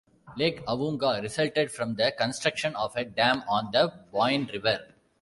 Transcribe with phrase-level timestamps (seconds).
[0.35, 4.95] Lake Awoonga resulted from the construction of a dam on the Boyne River.